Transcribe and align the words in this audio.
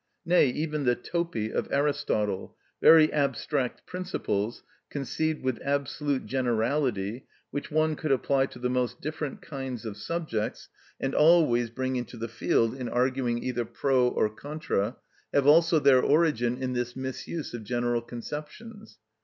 Nay 0.25 0.47
even 0.49 0.83
the 0.85 0.95
"Topi" 0.95 1.51
of 1.53 1.71
Aristotle—very 1.71 3.13
abstract 3.13 3.85
principles, 3.85 4.63
conceived 4.89 5.43
with 5.43 5.61
absolute 5.63 6.25
generality, 6.25 7.27
which 7.51 7.69
one 7.69 7.95
could 7.95 8.11
apply 8.11 8.47
to 8.47 8.57
the 8.57 8.67
most 8.67 8.99
different 8.99 9.43
kinds 9.43 9.85
of 9.85 9.95
subjects, 9.95 10.69
and 10.99 11.13
always 11.13 11.69
bring 11.69 11.97
into 11.97 12.17
the 12.17 12.27
field 12.27 12.73
in 12.73 12.89
arguing 12.89 13.43
either 13.43 13.63
pro 13.63 14.07
or 14.07 14.27
contra—have 14.27 15.45
also 15.45 15.77
their 15.77 16.01
origin 16.01 16.57
in 16.57 16.73
this 16.73 16.95
misuse 16.95 17.53
of 17.53 17.63
general 17.63 18.01
conceptions. 18.01 18.97